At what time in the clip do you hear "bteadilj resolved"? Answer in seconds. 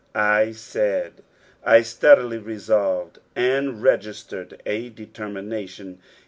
1.81-3.19